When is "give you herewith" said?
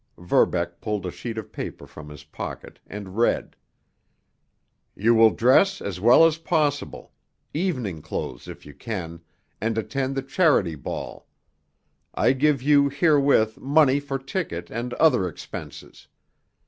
12.33-13.59